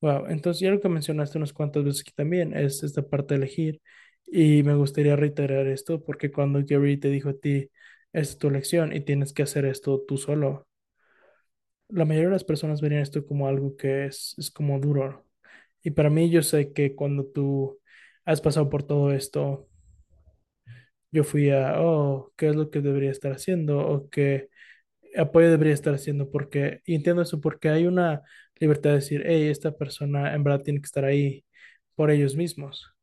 [0.00, 3.38] Wow, entonces ya lo que mencionaste unas cuantas veces aquí también es esta parte de
[3.44, 3.80] elegir
[4.26, 7.70] y me gustaría reiterar esto porque cuando Gary te dijo a ti,
[8.12, 10.66] es tu elección y tienes que hacer esto tú solo,
[11.88, 15.26] la mayoría de las personas verían esto como algo que es, es como duro.
[15.82, 17.80] Y para mí yo sé que cuando tú
[18.24, 19.68] has pasado por todo esto,
[21.12, 23.80] yo fui a, oh, ¿qué es lo que debería estar haciendo?
[23.80, 24.48] O qué
[25.16, 28.22] apoyo debería estar haciendo, porque, y entiendo eso, porque hay una
[28.60, 31.44] libertad de decir, hey, esta persona en verdad tiene que estar ahí
[31.94, 32.94] por ellos mismos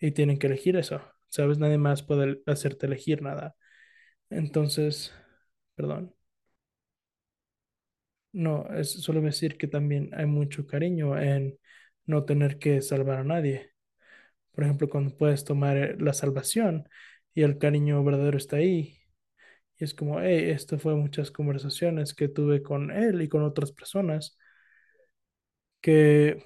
[0.00, 1.58] y tienen que elegir eso, ¿sabes?
[1.58, 3.54] Nadie más puede hacerte elegir nada.
[4.30, 5.12] Entonces,
[5.76, 6.14] perdón.
[8.32, 11.58] No, es solo decir que también hay mucho cariño en
[12.04, 13.70] no tener que salvar a nadie.
[14.52, 16.88] Por ejemplo, cuando puedes tomar eh, la salvación
[17.36, 18.98] y el cariño verdadero está ahí.
[19.78, 23.72] Y es como, hey, esto fue muchas conversaciones que tuve con él y con otras
[23.72, 24.38] personas
[25.80, 26.42] que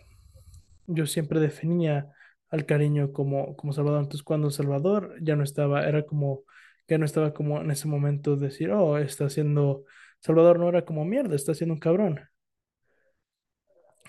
[0.87, 2.13] yo siempre definía
[2.51, 4.01] al cariño como, como Salvador.
[4.03, 6.45] Entonces, cuando Salvador ya no estaba, era como
[6.87, 9.85] que no estaba como en ese momento de decir, oh, está haciendo,
[10.21, 12.21] Salvador no era como mierda, está haciendo un cabrón,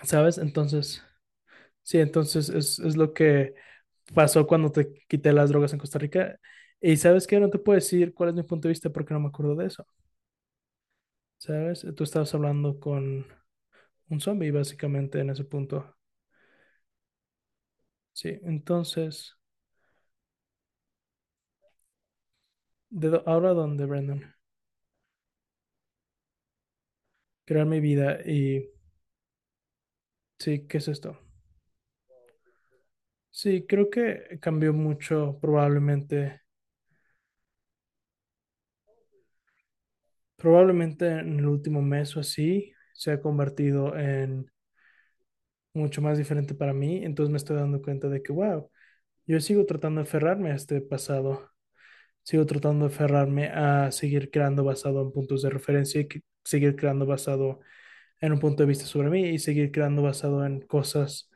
[0.02, 0.38] ¿sabes?
[0.38, 1.02] Entonces,
[1.82, 3.54] sí, entonces es, es lo que
[4.14, 6.38] pasó cuando te quité las drogas en Costa Rica.
[6.82, 9.20] Y sabes que no te puedo decir cuál es mi punto de vista porque no
[9.20, 9.86] me acuerdo de eso,
[11.38, 11.84] ¿sabes?
[11.96, 13.26] Tú estabas hablando con
[14.10, 15.96] un zombie básicamente en ese punto.
[18.14, 19.36] Sí, entonces,
[22.90, 24.20] ¿de ahora dónde, Brandon?
[27.44, 28.68] Crear mi vida y
[30.38, 31.18] sí, ¿qué es esto?
[33.30, 36.42] Sí, creo que cambió mucho probablemente,
[40.42, 44.50] probablemente en el último mes o así se ha convertido en
[45.72, 48.68] mucho más diferente para mí, entonces me estoy dando cuenta de que, wow,
[49.26, 51.48] yo sigo tratando de aferrarme a este pasado,
[52.22, 56.08] sigo tratando de aferrarme a seguir creando basado en puntos de referencia y
[56.44, 57.60] seguir creando basado
[58.20, 61.30] en un punto de vista sobre mí y seguir creando basado en cosas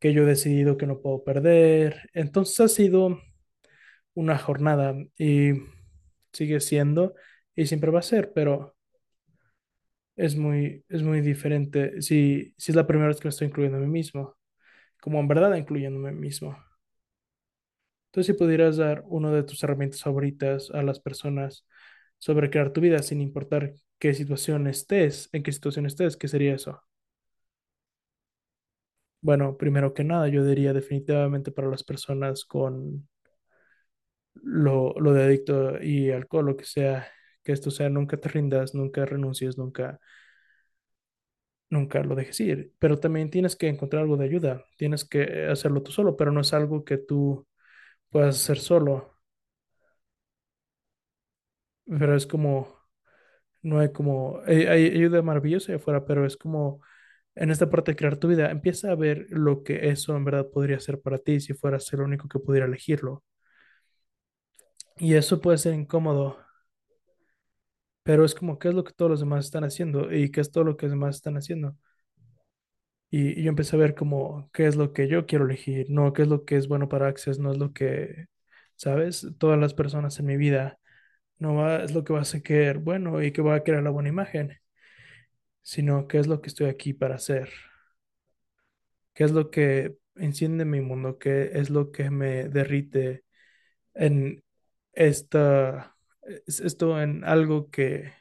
[0.00, 2.10] que yo he decidido que no puedo perder.
[2.14, 3.20] Entonces ha sido
[4.14, 5.52] una jornada y
[6.32, 7.14] sigue siendo
[7.56, 8.76] y siempre va a ser, pero
[10.16, 13.78] es muy, es muy diferente si, si es la primera vez que me estoy incluyendo
[13.78, 14.36] a mí mismo,
[15.00, 16.56] como en verdad incluyéndome a mí mismo.
[18.10, 21.66] Entonces, si pudieras dar una de tus herramientas favoritas a las personas
[22.18, 26.54] sobre crear tu vida sin importar qué situación estés, en qué situación estés, ¿qué sería
[26.54, 26.82] eso?
[29.20, 33.06] Bueno, primero que nada, yo diría definitivamente para las personas con
[34.34, 37.06] lo, lo de adicto y alcohol, lo que sea,
[37.46, 40.00] que esto sea, nunca te rindas, nunca renuncies, nunca,
[41.70, 42.74] nunca lo dejes ir.
[42.78, 46.40] Pero también tienes que encontrar algo de ayuda, tienes que hacerlo tú solo, pero no
[46.40, 47.46] es algo que tú
[48.10, 49.16] puedas hacer solo,
[51.86, 52.68] pero es como,
[53.62, 56.82] no hay como, hay, hay ayuda maravillosa allá afuera, pero es como
[57.36, 60.48] en esta parte de crear tu vida, empieza a ver lo que eso en verdad
[60.52, 63.24] podría ser para ti si fueras el único que pudiera elegirlo.
[64.98, 66.36] Y eso puede ser incómodo,
[68.06, 70.12] pero es como, ¿qué es lo que todos los demás están haciendo?
[70.14, 71.76] ¿Y qué es todo lo que los demás están haciendo?
[73.10, 75.86] Y, yo empecé a ver como, ¿qué es lo que yo quiero elegir?
[75.90, 77.38] No, ¿qué es lo que es bueno para Access?
[77.38, 78.26] No es lo que,
[78.76, 79.26] ¿sabes?
[79.38, 80.78] Todas las personas en mi vida
[81.38, 83.90] no va, es lo que va a ser bueno y que va a crear la
[83.90, 84.58] buena imagen,
[85.62, 87.50] sino qué es lo que estoy aquí para hacer.
[89.14, 91.18] ¿Qué es lo que enciende mi mundo?
[91.18, 93.24] ¿Qué es lo que me derrite
[93.94, 94.44] en
[94.92, 95.95] esta, es-
[96.46, 98.12] esto en algo que,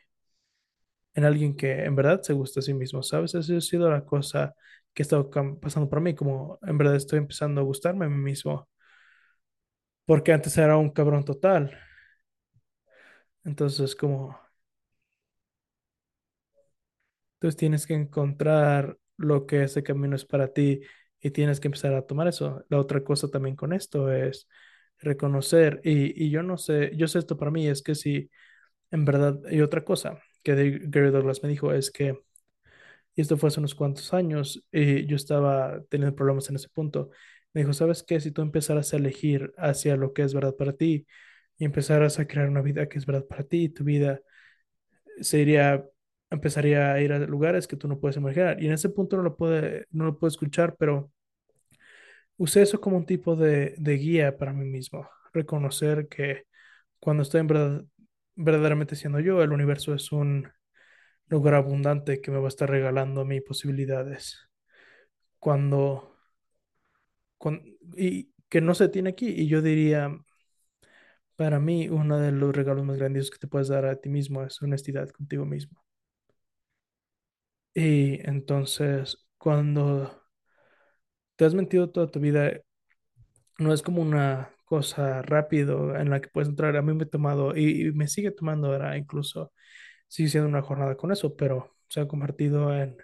[1.13, 3.35] en alguien que en verdad se gusta a sí mismo, ¿sabes?
[3.35, 4.55] Esa ha sido la cosa
[4.93, 5.29] que ha estado
[5.61, 8.67] pasando por mí, como en verdad estoy empezando a gustarme a mí mismo,
[10.05, 11.71] porque antes era un cabrón total.
[13.45, 14.37] Entonces, como,
[17.35, 20.81] entonces tienes que encontrar lo que ese camino es para ti
[21.19, 22.63] y tienes que empezar a tomar eso.
[22.69, 24.47] La otra cosa también con esto es
[25.05, 28.31] reconocer, y, y yo no sé, yo sé esto para mí, es que si
[28.91, 32.19] en verdad, y otra cosa que Gary Douglas me dijo es que,
[33.15, 37.09] y esto fue hace unos cuantos años, y yo estaba teniendo problemas en ese punto,
[37.53, 38.19] me dijo, ¿sabes qué?
[38.19, 41.07] Si tú empezaras a elegir hacia lo que es verdad para ti
[41.57, 44.19] y empezaras a crear una vida que es verdad para ti, tu vida
[45.21, 45.85] se iría,
[46.29, 48.61] empezaría a ir a lugares que tú no puedes imaginar.
[48.61, 51.11] Y en ese punto no lo puede, no lo puedo escuchar, pero
[52.37, 55.09] usé eso como un tipo de, de guía para mí mismo.
[55.33, 56.45] Reconocer que
[56.99, 57.85] cuando estoy en verdad,
[58.35, 60.51] verdaderamente siendo yo, el universo es un
[61.27, 64.49] lugar abundante que me va a estar regalando a mí posibilidades.
[65.39, 66.15] Cuando,
[67.37, 67.63] cuan-
[67.97, 69.27] y que no se tiene aquí.
[69.29, 70.09] Y yo diría,
[71.37, 74.43] para mí, uno de los regalos más grandiosos que te puedes dar a ti mismo
[74.43, 75.81] es honestidad contigo mismo.
[77.73, 80.24] Y entonces, cuando
[81.35, 82.51] te has mentido toda tu vida,
[83.59, 86.75] no es como una cosa rápido en la que puedes entrar.
[86.77, 89.53] A mí me he tomado, y, me sigue tomando ahora, incluso
[90.07, 92.97] sigue siendo una jornada con eso, pero se ha convertido en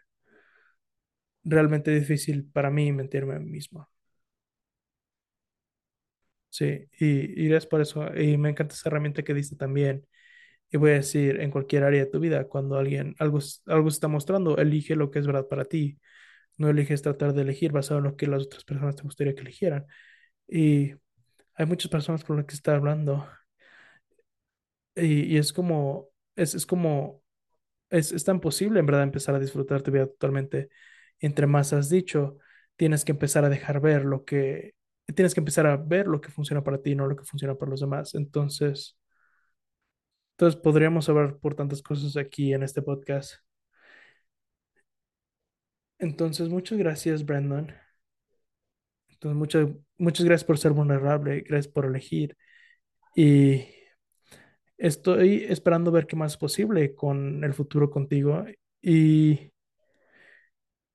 [1.43, 3.87] realmente difícil para mí mentirme a mí mismo.
[6.49, 10.05] Sí, y, y es por eso, y me encanta esa herramienta que diste también.
[10.71, 13.95] Y voy a decir, en cualquier área de tu vida, cuando alguien, algo, algo se
[13.95, 15.99] está mostrando, elige lo que es verdad para ti.
[16.57, 19.41] No eliges tratar de elegir basado en lo que las otras personas te gustaría que
[19.41, 19.85] eligieran.
[20.47, 20.93] Y
[21.55, 23.27] hay muchas personas con las que está hablando
[24.95, 27.23] y, es como, es, es como,
[27.89, 30.69] es, es tan posible en verdad empezar a disfrutar tu vida totalmente.
[31.19, 32.37] Entre más has dicho,
[32.75, 34.75] tienes que empezar a dejar ver lo que,
[35.15, 37.71] tienes que empezar a ver lo que funciona para ti, no lo que funciona para
[37.71, 38.15] los demás.
[38.15, 38.97] Entonces,
[40.37, 43.35] entonces podríamos hablar por tantas cosas aquí en este podcast.
[46.01, 47.71] Entonces, muchas gracias, Brandon.
[49.09, 52.35] Entonces, muchas, muchas gracias por ser vulnerable, gracias por elegir.
[53.15, 53.65] Y
[54.81, 58.45] Estoy esperando ver qué más es posible con el futuro contigo
[58.81, 59.51] y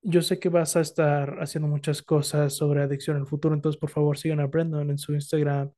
[0.03, 3.79] yo sé que vas a estar haciendo muchas cosas sobre adicción en el futuro, entonces
[3.81, 5.71] por favor sigan a Brandon en su Instagram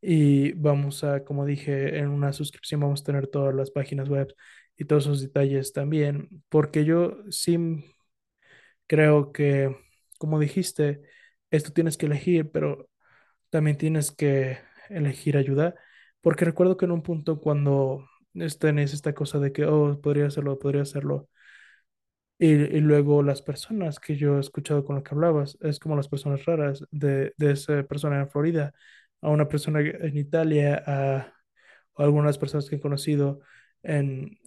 [0.00, 4.34] y vamos a, como dije, en una suscripción vamos a tener todas las páginas web
[4.76, 7.58] y todos esos detalles también, porque yo sí
[8.86, 9.76] creo que,
[10.18, 11.02] como dijiste,
[11.50, 12.88] esto tienes que elegir, pero
[13.50, 14.58] también tienes que
[14.90, 15.74] elegir ayuda,
[16.20, 18.08] porque recuerdo que en un punto cuando
[18.60, 21.28] tenés esta cosa de que, oh, podría hacerlo, podría hacerlo,
[22.38, 25.96] y, y luego las personas que yo he escuchado con las que hablabas, es como
[25.96, 28.74] las personas raras de, de esa persona en Florida,
[29.22, 31.32] a una persona en Italia, a
[31.94, 33.40] o algunas personas que he conocido
[33.82, 34.38] en,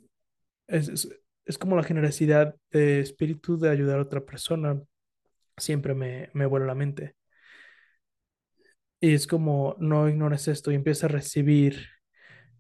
[0.68, 1.10] es, es,
[1.50, 4.82] es como la generosidad de espíritu de ayudar a otra persona,
[5.58, 7.16] siempre me, me vuela la mente.
[9.02, 11.88] Y es como, no ignores esto y empieza a recibir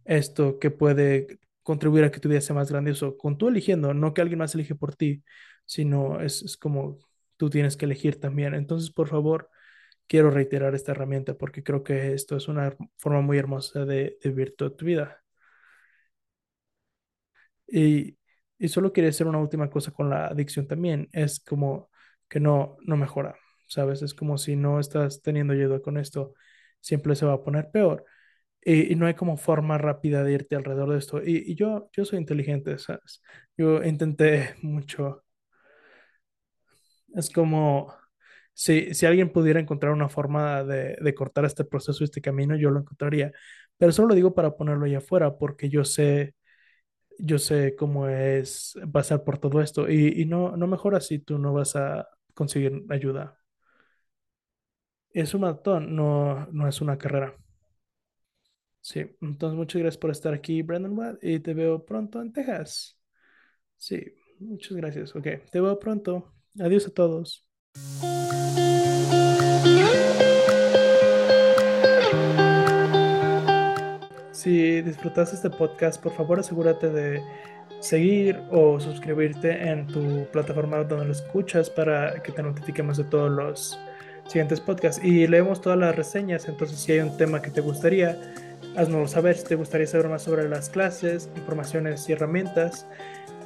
[0.05, 4.13] esto que puede contribuir a que tu vida sea más grandioso, con tú eligiendo, no
[4.13, 5.23] que alguien más elige por ti,
[5.65, 6.99] sino es, es como
[7.37, 8.55] tú tienes que elegir también.
[8.55, 9.49] Entonces, por favor,
[10.07, 14.29] quiero reiterar esta herramienta porque creo que esto es una forma muy hermosa de, de
[14.31, 15.23] vivir toda tu vida.
[17.67, 18.17] Y,
[18.59, 21.89] y solo quería hacer una última cosa con la adicción también, es como
[22.27, 23.35] que no, no mejora,
[23.67, 24.01] ¿sabes?
[24.03, 26.33] Es como si no estás teniendo ayuda con esto,
[26.81, 28.05] siempre se va a poner peor.
[28.63, 31.21] Y, no hay como forma rápida de irte alrededor de esto.
[31.23, 33.21] Y, y yo, yo soy inteligente, ¿sabes?
[33.57, 35.23] Yo intenté mucho.
[37.15, 37.93] Es como
[38.53, 42.69] si, si alguien pudiera encontrar una forma de, de cortar este proceso, este camino, yo
[42.71, 43.31] lo encontraría.
[43.77, 46.35] Pero solo lo digo para ponerlo allá afuera, porque yo sé,
[47.19, 49.89] yo sé cómo es pasar por todo esto.
[49.89, 53.39] Y, y no, no mejora si tú no vas a conseguir ayuda.
[55.13, 57.35] Es un maratón, no, no es una carrera.
[58.81, 62.97] Sí, entonces muchas gracias por estar aquí, Brandon Watt, y te veo pronto en Texas.
[63.77, 64.01] Sí,
[64.39, 65.15] muchas gracias.
[65.15, 66.33] Ok, te veo pronto.
[66.59, 67.47] Adiós a todos.
[74.39, 77.21] Si disfrutaste este podcast, por favor asegúrate de
[77.81, 83.29] seguir o suscribirte en tu plataforma donde lo escuchas para que te notifiquemos de todos
[83.29, 83.77] los
[84.27, 85.03] siguientes podcasts.
[85.03, 88.17] Y leemos todas las reseñas, entonces si hay un tema que te gustaría,
[88.77, 89.35] haznoslo saber.
[89.35, 92.87] Si te gustaría saber más sobre las clases, informaciones y herramientas,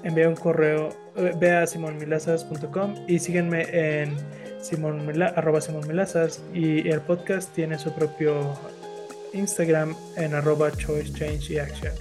[0.04, 4.16] envía un correo, eh, ve a simonmilazas.com y síguenme en
[4.62, 8.54] simonmilazas y el podcast tiene su propio
[9.34, 11.94] Instagram en arroba choice change y action.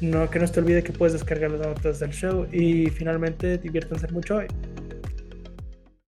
[0.00, 4.08] No, que no te olvide que puedes descargar las notas del show y finalmente diviértanse
[4.08, 4.46] mucho hoy.